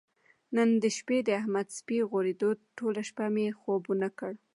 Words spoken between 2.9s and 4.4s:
شپه یې مې خوب ونه کړ.